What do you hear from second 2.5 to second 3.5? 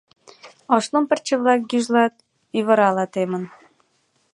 ӱвырала темын.